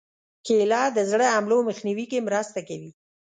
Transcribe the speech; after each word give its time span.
کېله 0.45 0.81
د 0.97 0.99
زړه 1.11 1.25
حملو 1.35 1.57
مخنیوي 1.69 2.05
کې 2.11 2.25
مرسته 2.27 2.59
کوي. 2.67 2.91